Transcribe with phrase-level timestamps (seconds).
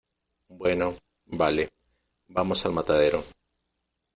[0.49, 0.95] bueno,
[1.27, 1.69] vale,
[2.27, 3.23] vamos al matadero.